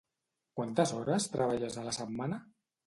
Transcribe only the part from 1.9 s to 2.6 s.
la setmana?